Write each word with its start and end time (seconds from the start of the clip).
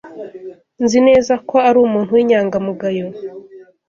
Nzi 0.83 0.99
neza 1.07 1.33
ko 1.49 1.55
ari 1.67 1.77
umuntu 1.87 2.09
w'inyangamugayo. 2.15 3.07